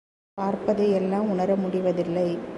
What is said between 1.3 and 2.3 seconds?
உணர முடிவதில்லை.